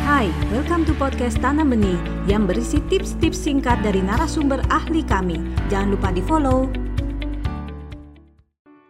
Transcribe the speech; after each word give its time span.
Hai, 0.00 0.32
welcome 0.48 0.88
to 0.88 0.96
podcast 0.96 1.36
Tanam 1.44 1.76
Benih 1.76 2.00
yang 2.24 2.48
berisi 2.48 2.80
tips-tips 2.88 3.36
singkat 3.36 3.84
dari 3.84 4.00
narasumber 4.00 4.64
ahli 4.72 5.04
kami. 5.04 5.36
Jangan 5.68 5.92
lupa 5.92 6.08
di-follow. 6.08 6.72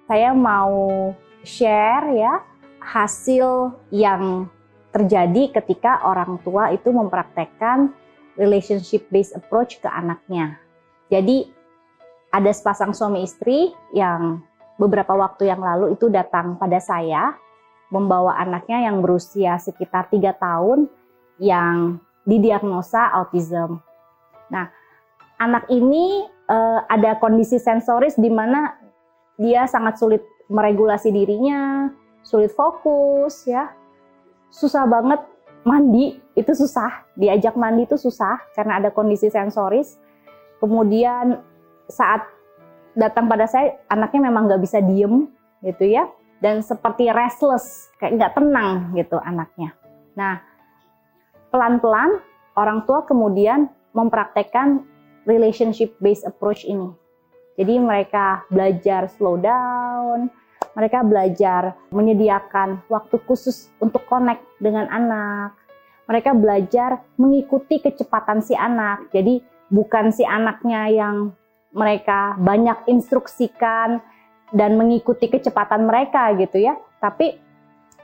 Saya 0.07 0.31
mau 0.31 1.11
share 1.43 2.15
ya 2.15 2.39
hasil 2.79 3.75
yang 3.91 4.47
terjadi 4.95 5.51
ketika 5.59 5.99
orang 6.07 6.39
tua 6.47 6.71
itu 6.71 6.95
mempraktekkan 6.95 7.91
relationship 8.39 9.11
based 9.11 9.35
approach 9.35 9.83
ke 9.83 9.91
anaknya. 9.91 10.63
Jadi 11.11 11.51
ada 12.31 12.55
sepasang 12.55 12.95
suami 12.95 13.27
istri 13.27 13.75
yang 13.91 14.47
beberapa 14.79 15.19
waktu 15.19 15.51
yang 15.51 15.59
lalu 15.59 15.99
itu 15.99 16.07
datang 16.07 16.55
pada 16.55 16.79
saya 16.79 17.35
membawa 17.91 18.39
anaknya 18.39 18.87
yang 18.87 19.03
berusia 19.03 19.59
sekitar 19.59 20.07
tiga 20.07 20.31
tahun 20.39 20.87
yang 21.41 21.99
didiagnosa 22.29 23.11
autism. 23.17 23.81
Nah, 24.53 24.69
anak 25.41 25.67
ini 25.73 26.29
uh, 26.47 26.85
ada 26.87 27.17
kondisi 27.17 27.57
sensoris 27.57 28.15
di 28.21 28.29
mana 28.29 28.77
dia 29.41 29.65
sangat 29.65 29.97
sulit 29.97 30.21
meregulasi 30.53 31.09
dirinya, 31.11 31.89
sulit 32.21 32.53
fokus 32.53 33.49
ya. 33.49 33.73
Susah 34.53 34.85
banget 34.85 35.25
mandi, 35.65 36.21
itu 36.37 36.53
susah. 36.53 37.09
Diajak 37.17 37.57
mandi 37.57 37.89
itu 37.89 37.97
susah 37.97 38.37
karena 38.53 38.79
ada 38.79 38.93
kondisi 38.93 39.33
sensoris. 39.33 39.97
Kemudian 40.61 41.41
saat 41.89 42.29
datang 42.93 43.31
pada 43.33 43.49
saya, 43.49 43.81
anaknya 43.89 44.29
memang 44.29 44.45
nggak 44.45 44.61
bisa 44.61 44.85
diem 44.85 45.33
gitu 45.65 45.89
ya 45.89 46.05
dan 46.41 46.61
seperti 46.61 47.09
restless, 47.13 47.89
kayak 47.97 48.17
nggak 48.21 48.33
tenang 48.37 48.93
gitu 48.97 49.17
anaknya. 49.21 49.77
Nah, 50.17 50.50
pelan-pelan 51.51 52.23
orang 52.55 52.87
tua 52.87 53.05
kemudian 53.05 53.71
mempraktekkan 53.95 54.87
relationship 55.27 55.95
based 55.99 56.25
approach 56.25 56.65
ini. 56.65 56.91
Jadi 57.59 57.77
mereka 57.77 58.47
belajar 58.49 59.11
slow 59.13 59.37
down, 59.37 60.33
mereka 60.73 61.05
belajar 61.05 61.77
menyediakan 61.93 62.81
waktu 62.89 63.21
khusus 63.29 63.69
untuk 63.83 64.07
connect 64.09 64.41
dengan 64.63 64.89
anak. 64.89 65.59
Mereka 66.09 66.35
belajar 66.35 67.05
mengikuti 67.21 67.79
kecepatan 67.79 68.41
si 68.41 68.57
anak. 68.57 69.13
Jadi 69.13 69.45
bukan 69.69 70.11
si 70.11 70.25
anaknya 70.25 70.89
yang 70.91 71.37
mereka 71.71 72.35
banyak 72.41 72.91
instruksikan, 72.91 74.03
dan 74.51 74.75
mengikuti 74.75 75.31
kecepatan 75.31 75.87
mereka 75.87 76.35
gitu 76.37 76.59
ya. 76.61 76.75
Tapi 76.99 77.39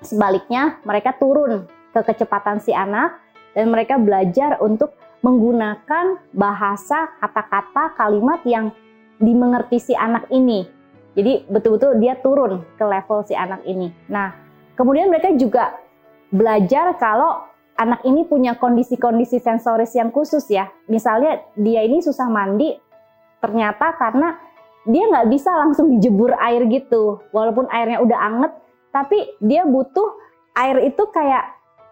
sebaliknya 0.03 0.79
mereka 0.87 1.15
turun 1.19 1.67
ke 1.93 2.01
kecepatan 2.07 2.63
si 2.63 2.71
anak 2.73 3.19
dan 3.57 3.73
mereka 3.73 3.97
belajar 3.97 4.61
untuk 4.61 4.93
menggunakan 5.25 6.21
bahasa 6.37 7.09
kata-kata 7.19 7.97
kalimat 7.97 8.45
yang 8.45 8.69
dimengerti 9.17 9.81
si 9.81 9.95
anak 9.97 10.29
ini. 10.29 10.69
Jadi 11.17 11.49
betul-betul 11.49 11.97
dia 11.97 12.21
turun 12.21 12.61
ke 12.77 12.85
level 12.85 13.25
si 13.25 13.33
anak 13.33 13.65
ini. 13.65 13.89
Nah, 14.13 14.37
kemudian 14.77 15.09
mereka 15.09 15.33
juga 15.33 15.81
belajar 16.29 16.93
kalau 17.01 17.49
anak 17.81 18.05
ini 18.05 18.29
punya 18.29 18.61
kondisi-kondisi 18.61 19.41
sensoris 19.41 19.97
yang 19.97 20.13
khusus 20.13 20.45
ya. 20.53 20.69
Misalnya 20.93 21.41
dia 21.57 21.81
ini 21.81 22.05
susah 22.05 22.29
mandi, 22.29 22.77
ternyata 23.41 23.97
karena 23.97 24.37
dia 24.87 25.05
nggak 25.11 25.29
bisa 25.33 25.51
langsung 25.51 25.91
dijebur 25.91 26.31
air 26.39 26.63
gitu 26.71 27.19
walaupun 27.35 27.67
airnya 27.75 27.99
udah 27.99 28.19
anget 28.23 28.53
tapi 28.95 29.19
dia 29.43 29.67
butuh 29.67 30.15
air 30.55 30.79
itu 30.87 31.03
kayak 31.11 31.43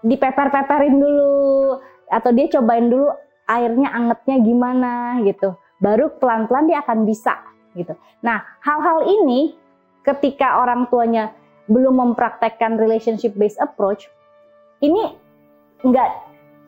dipeper-peperin 0.04 1.00
dulu 1.00 1.80
atau 2.12 2.30
dia 2.36 2.46
cobain 2.52 2.86
dulu 2.92 3.08
airnya 3.48 3.88
angetnya 3.90 4.36
gimana 4.44 4.92
gitu. 5.24 5.56
Baru 5.80 6.12
pelan-pelan 6.20 6.68
dia 6.68 6.84
akan 6.84 7.08
bisa 7.08 7.40
gitu. 7.72 7.96
Nah 8.20 8.44
hal-hal 8.60 9.08
ini 9.08 9.56
ketika 10.04 10.60
orang 10.60 10.86
tuanya 10.92 11.32
belum 11.64 11.96
mempraktekkan 11.96 12.76
relationship 12.76 13.32
based 13.40 13.56
approach 13.56 14.12
ini 14.84 15.16
nggak 15.80 16.10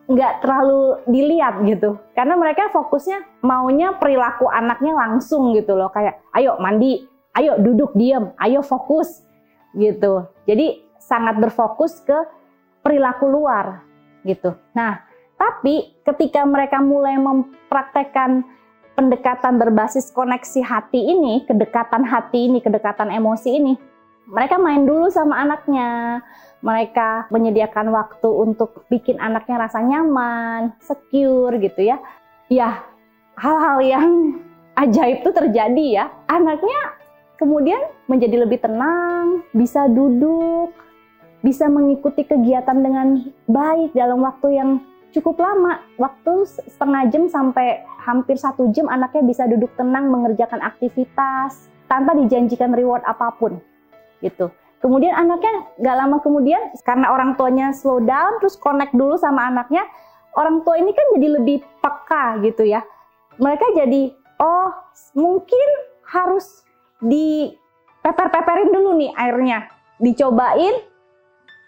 nggak 0.07 0.33
terlalu 0.41 1.03
dilihat 1.05 1.61
gitu. 1.69 2.01
Karena 2.17 2.39
mereka 2.39 2.73
fokusnya 2.73 3.45
maunya 3.45 3.95
perilaku 3.99 4.49
anaknya 4.49 4.97
langsung 4.97 5.53
gitu 5.53 5.77
loh. 5.77 5.93
Kayak 5.93 6.25
ayo 6.33 6.57
mandi 6.63 7.05
ayo 7.37 7.61
duduk 7.61 7.93
diem 7.93 8.33
ayo 8.41 8.65
fokus 8.65 9.21
gitu. 9.77 10.25
Jadi 10.49 10.87
sangat 10.97 11.37
berfokus 11.39 12.01
ke 12.03 12.17
perilaku 12.87 13.27
luar 13.27 13.83
gitu 14.23 14.55
nah 14.71 15.03
tapi 15.35 15.99
ketika 16.07 16.47
mereka 16.47 16.79
mulai 16.79 17.19
mempraktekkan 17.19 18.47
pendekatan 18.95 19.59
berbasis 19.59 20.15
koneksi 20.15 20.63
hati 20.63 21.03
ini 21.03 21.43
kedekatan 21.45 22.07
hati 22.07 22.47
ini 22.47 22.63
kedekatan 22.63 23.11
emosi 23.11 23.51
ini 23.51 23.75
mereka 24.27 24.59
main 24.59 24.83
dulu 24.83 25.07
sama 25.11 25.39
anaknya 25.43 26.23
mereka 26.67 27.31
menyediakan 27.31 27.95
waktu 27.95 28.27
untuk 28.27 28.83
bikin 28.91 29.23
anaknya 29.23 29.71
rasa 29.71 29.79
nyaman, 29.79 30.75
secure 30.83 31.55
gitu 31.63 31.87
ya. 31.87 32.03
Ya, 32.51 32.83
hal-hal 33.39 33.79
yang 33.87 34.11
ajaib 34.83 35.23
itu 35.23 35.31
terjadi 35.31 35.87
ya. 36.03 36.05
Anaknya 36.27 36.99
kemudian 37.39 37.79
menjadi 38.11 38.43
lebih 38.43 38.59
tenang, 38.59 39.47
bisa 39.55 39.87
duduk, 39.87 40.75
bisa 41.45 41.69
mengikuti 41.69 42.25
kegiatan 42.25 42.79
dengan 42.81 43.29
baik 43.49 43.93
dalam 43.93 44.25
waktu 44.25 44.57
yang 44.57 44.71
cukup 45.17 45.41
lama. 45.41 45.81
Waktu 45.97 46.45
setengah 46.69 47.09
jam 47.09 47.25
sampai 47.29 47.85
hampir 48.05 48.37
satu 48.39 48.71
jam 48.71 48.87
anaknya 48.87 49.23
bisa 49.27 49.49
duduk 49.49 49.73
tenang 49.75 50.13
mengerjakan 50.13 50.63
aktivitas 50.63 51.73
tanpa 51.89 52.15
dijanjikan 52.15 52.77
reward 52.77 53.03
apa 53.09 53.33
pun 53.37 53.59
gitu. 54.21 54.53
Kemudian 54.81 55.17
anaknya 55.17 55.67
nggak 55.81 55.97
lama 55.97 56.17
kemudian 56.21 56.63
karena 56.85 57.11
orang 57.11 57.35
tuanya 57.35 57.73
slow 57.73 57.99
down 58.05 58.39
terus 58.39 58.55
connect 58.61 58.93
dulu 58.93 59.17
sama 59.17 59.49
anaknya, 59.49 59.83
orang 60.37 60.63
tua 60.63 60.77
ini 60.79 60.93
kan 60.93 61.07
jadi 61.17 61.29
lebih 61.41 61.65
peka 61.81 62.45
gitu 62.45 62.63
ya. 62.69 62.85
Mereka 63.41 63.73
jadi 63.75 64.13
oh 64.39 64.71
mungkin 65.17 65.69
harus 66.07 66.63
di 67.03 67.51
peper-peperin 68.05 68.71
dulu 68.71 68.95
nih 69.01 69.11
airnya, 69.17 69.67
dicobain 69.99 70.77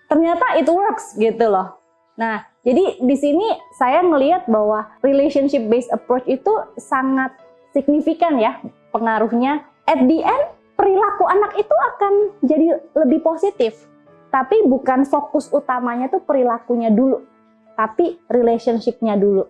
ternyata 0.08 0.56
it 0.56 0.66
works 0.66 1.14
gitu 1.14 1.46
loh. 1.46 1.78
Nah, 2.18 2.42
jadi 2.66 2.98
di 2.98 3.16
sini 3.16 3.46
saya 3.78 4.02
melihat 4.02 4.48
bahwa 4.50 4.90
relationship 5.04 5.70
based 5.70 5.92
approach 5.94 6.26
itu 6.26 6.50
sangat 6.74 7.30
signifikan 7.70 8.40
ya 8.42 8.58
pengaruhnya. 8.90 9.62
At 9.88 10.04
the 10.04 10.20
end 10.20 10.44
perilaku 10.74 11.24
anak 11.30 11.56
itu 11.56 11.72
akan 11.72 12.12
jadi 12.42 12.66
lebih 12.98 13.22
positif. 13.22 13.86
Tapi 14.28 14.68
bukan 14.68 15.08
fokus 15.08 15.48
utamanya 15.48 16.12
tuh 16.12 16.20
perilakunya 16.20 16.92
dulu, 16.92 17.24
tapi 17.72 18.20
relationship-nya 18.28 19.16
dulu. 19.16 19.48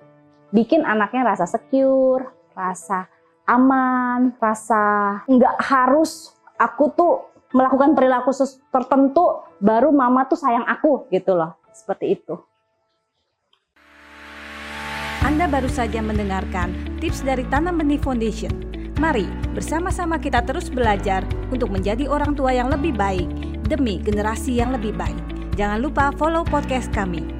Bikin 0.54 0.86
anaknya 0.86 1.34
rasa 1.34 1.50
secure, 1.50 2.30
rasa 2.54 3.10
aman, 3.50 4.38
rasa 4.38 5.18
nggak 5.26 5.56
harus 5.66 6.30
aku 6.54 6.94
tuh 6.94 7.14
melakukan 7.54 7.96
perilaku 7.96 8.30
tertentu 8.72 9.44
baru 9.62 9.92
mama 9.94 10.24
tuh 10.28 10.38
sayang 10.38 10.66
aku 10.68 11.08
gitu 11.12 11.36
loh. 11.36 11.56
Seperti 11.72 12.18
itu. 12.18 12.34
Anda 15.22 15.44
baru 15.50 15.68
saja 15.68 16.00
mendengarkan 16.00 16.98
tips 16.98 17.20
dari 17.20 17.44
Tanam 17.52 17.78
Benih 17.78 18.00
Foundation 18.00 18.68
Mari 18.98 19.30
bersama-sama 19.54 20.18
kita 20.18 20.42
terus 20.42 20.66
belajar 20.66 21.22
untuk 21.54 21.70
menjadi 21.70 22.10
orang 22.10 22.34
tua 22.34 22.50
yang 22.50 22.66
lebih 22.66 22.98
baik 22.98 23.30
demi 23.70 24.02
generasi 24.02 24.58
yang 24.58 24.74
lebih 24.74 24.90
baik. 24.98 25.22
Jangan 25.54 25.78
lupa 25.78 26.10
follow 26.18 26.42
podcast 26.42 26.90
kami. 26.90 27.37